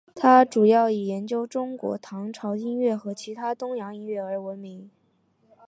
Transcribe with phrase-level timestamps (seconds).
[0.15, 4.89] 他主要以研究中国唐朝音乐和其他东洋音乐而闻名。